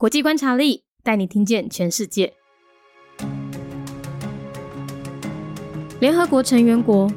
[0.00, 2.32] 国际观察力带你听见全世界。
[5.98, 7.10] 联合国成员国：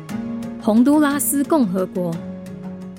[0.59, 2.11] 洪都拉斯共和国。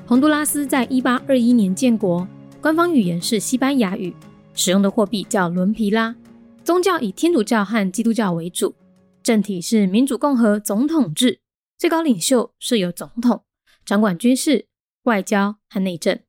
[0.07, 2.25] 洪都拉斯在一八二一年建国，
[2.61, 4.15] 官方语言是西班牙语，
[4.55, 6.15] 使用的货币叫伦皮拉，
[6.63, 8.77] 宗教以天主教和基督教为主，
[9.21, 11.41] 政体是民主共和总统制，
[11.77, 13.43] 最高领袖是由总统
[13.85, 14.67] 掌管军事、
[15.03, 16.21] 外交和内政。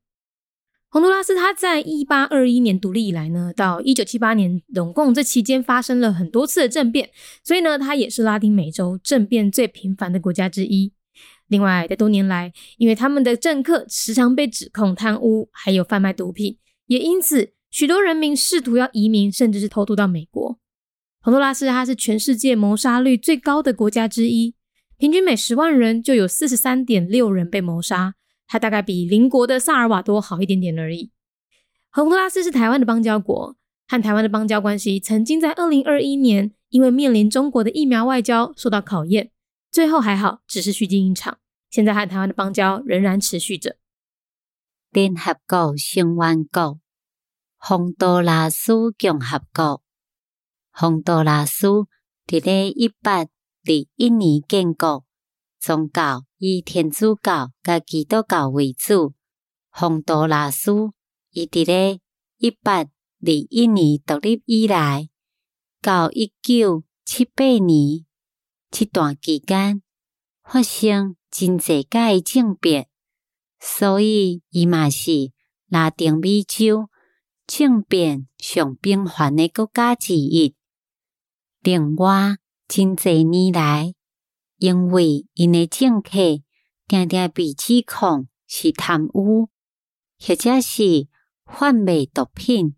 [0.93, 7.09] 洪都拉斯，它在一八二一年独立以来呢，到一九七八年，总共这期间发生了很多次的政变，
[7.43, 10.93] 所以呢，它也是拉丁美洲政变最频繁的国家之一。
[11.47, 20.59] 另外，在多年来，因为他们的政客时常被指控贪污，还有贩卖毒品，也因此许多人民试图要移民，甚至是偷渡到美国。
[21.21, 24.53] 洪都拉斯，它是全世界谋杀率最高的国家之一，
[24.99, 28.13] 平均每十万人就有四十三点六人被谋杀。
[28.53, 31.09] 它大概比邻国的萨尔瓦多好一点点而已。
[31.89, 33.57] 洪都拉斯是台湾的邦交国，
[33.87, 39.31] 和台湾的邦交关系曾经在二零二一年因为面临中国的疫苗外交受到考验，
[39.71, 41.39] 最后还好，只是虚惊一场。
[41.71, 43.77] 现在和台湾的邦交仍然持续着。
[44.91, 46.79] 联合国成员国：
[47.57, 49.81] 洪都拉斯共和国。
[50.71, 51.67] 洪都拉斯
[52.27, 53.27] 伫咧一八二
[53.95, 55.05] 一年建国。
[55.63, 59.13] 宗教以天主教甲基督教为主。
[59.69, 60.91] 洪都拉斯
[61.31, 62.01] 伊伫咧
[62.37, 62.87] 一八二
[63.21, 65.07] 一年独立以来，
[65.81, 68.05] 到一九七八年
[68.69, 69.81] 这段期间
[70.43, 72.89] 发生真济届政变，
[73.61, 75.31] 所以伊嘛是
[75.69, 76.89] 拉丁美洲
[77.47, 80.57] 政变上频繁的国家之一。
[81.61, 82.35] 另外，
[82.67, 83.93] 真济年来。
[84.63, 86.09] 因为因诶政客
[86.87, 89.49] 定定被指控是贪污，
[90.17, 91.09] 或者是
[91.45, 92.73] 贩卖毒品，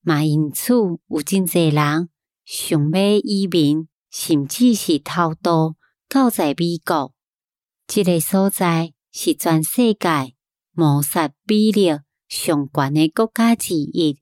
[0.00, 2.08] 嘛因此有真侪人
[2.46, 5.76] 想要移民，甚至是偷渡
[6.08, 7.12] 到在美国。
[7.86, 10.34] 这个所在是全世界
[10.72, 11.88] 谋杀比例
[12.28, 14.18] 上悬诶国家之一，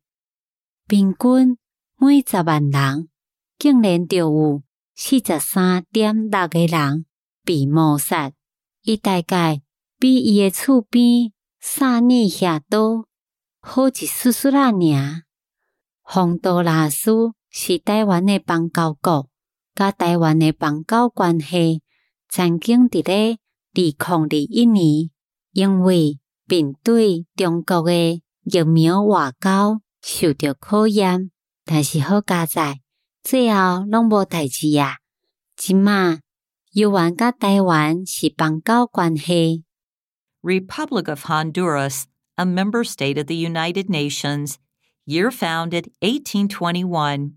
[0.89, 1.57] 平均
[1.97, 3.09] 每十万人
[3.57, 4.63] 竟然就有。
[5.01, 7.07] 四十三点六个人
[7.45, 8.33] 被谋杀，
[8.83, 9.63] 伊大概
[9.97, 13.07] 比伊诶厝边萨尼遐多
[13.61, 15.23] 好一丝丝仔尔。
[16.03, 19.29] 洪都拉斯是台湾诶邦交国，
[19.73, 21.81] 甲台湾诶邦交关系
[22.29, 23.39] 曾经伫咧
[23.75, 25.11] 二零二一年，
[25.53, 31.31] 因为面对中国诶疫苗外交受到考验，
[31.65, 32.81] 但是好加在。
[33.24, 34.98] 最后拢无代志啊！
[35.56, 36.20] 即马
[36.74, 39.64] 又玩甲台湾是邦交关系。
[40.42, 42.04] Republic of Honduras,
[42.36, 44.56] a member state of the United Nations,
[45.06, 47.36] year founded 1821.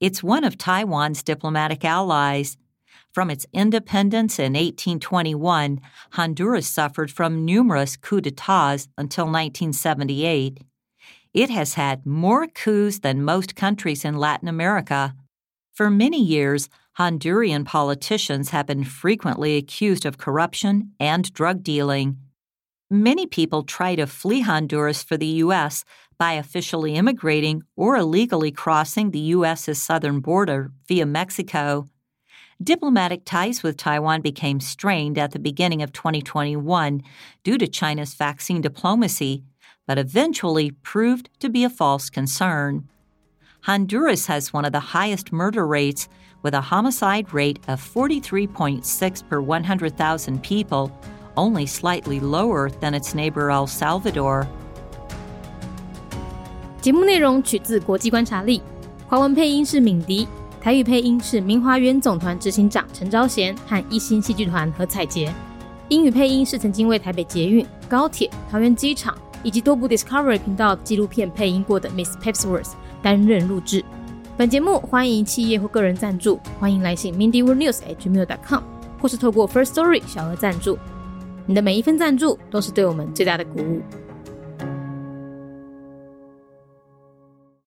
[0.00, 2.56] It's one of Taiwan's diplomatic allies.
[3.12, 5.80] From its independence in 1821,
[6.12, 10.60] Honduras suffered from numerous coups d'etats until 1978.
[11.33, 15.15] It has had more coups than most countries in Latin America.
[15.73, 22.17] For many years, Honduran politicians have been frequently accused of corruption and drug dealing.
[22.89, 25.85] Many people try to flee Honduras for the U.S.
[26.17, 31.87] by officially immigrating or illegally crossing the U.S.'s southern border via Mexico.
[32.61, 37.01] Diplomatic ties with Taiwan became strained at the beginning of 2021
[37.43, 39.43] due to China's vaccine diplomacy
[39.88, 42.84] but eventually proved to be a false concern.
[43.62, 46.08] Honduras has one of the highest murder rates,
[46.42, 50.90] with a homicide rate of 43.6 per 100,000 people,
[51.36, 54.46] only slightly lower than its neighbor El Salvador.
[56.82, 58.60] 节目内容取自国际观察力，
[59.08, 60.28] 华文配音是敏迪，
[60.60, 65.32] 台语配音是明华园总团执行长陈昭贤和一星戏剧团何彩杰，
[65.88, 69.16] 英语配音是曾经为台北捷运、高铁、桃园机场。
[69.43, 73.83] 以及多部 Discovery 频道纪录片配音过的 Miss Pepsworth 担任录制。
[74.37, 78.63] 本节目欢迎企业或个人赞助，欢迎来信 mindyworldnews@gmail.com，
[79.01, 80.77] 或是透过 First Story 小额赞助。
[81.45, 83.81] 你的每一份赞助都是对我们最大的鼓舞。